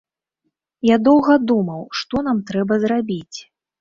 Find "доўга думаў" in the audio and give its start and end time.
1.07-1.85